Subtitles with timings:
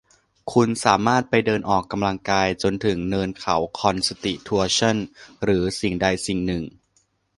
[0.53, 4.97] คุณสามารถไปเดินออกกำลังกายจนถึงเนินเขาคอนสติทิวชั่น
[5.43, 6.63] หรือสิ่งใดสิ่งหนึ่ง